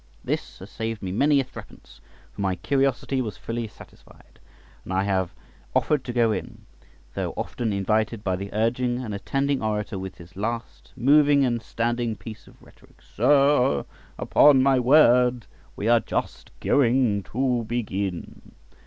This 0.23 0.57
has 0.57 0.71
saved 0.71 1.03
me 1.03 1.11
many 1.11 1.39
a 1.39 1.43
threepence, 1.43 2.01
for 2.31 2.41
my 2.41 2.55
curiosity 2.55 3.21
was 3.21 3.37
fully 3.37 3.67
satisfied, 3.67 4.39
and 4.83 4.91
I 4.93 5.05
never 5.05 5.29
offered 5.75 6.03
to 6.05 6.11
go 6.11 6.31
in, 6.31 6.65
though 7.13 7.35
often 7.37 7.71
invited 7.71 8.23
by 8.23 8.35
the 8.35 8.49
urging 8.51 8.97
and 8.97 9.13
attending 9.13 9.61
orator 9.61 9.99
with 9.99 10.15
his 10.17 10.35
last 10.35 10.91
moving 10.95 11.45
and 11.45 11.61
standing 11.61 12.15
piece 12.15 12.47
of 12.47 12.59
rhetoric, 12.63 12.99
"Sir, 13.03 13.85
upon 14.17 14.63
my 14.63 14.79
word, 14.79 15.45
we 15.75 15.87
are 15.87 15.99
just 15.99 16.49
going 16.61 17.21
to 17.31 17.63
begin." 17.65 18.53